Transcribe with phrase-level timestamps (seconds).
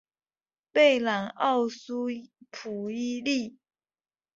[0.71, 2.07] 贝朗奥苏
[2.49, 3.59] 普伊利。